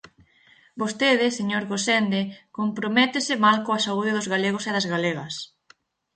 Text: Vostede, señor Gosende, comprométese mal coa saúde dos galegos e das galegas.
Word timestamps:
Vostede, 0.81 1.25
señor 1.37 1.63
Gosende, 1.71 2.21
comprométese 2.57 3.33
mal 3.43 3.57
coa 3.65 3.83
saúde 3.85 4.11
dos 4.17 4.29
galegos 4.33 4.63
e 4.69 4.71
das 4.75 4.87
galegas. 4.93 5.33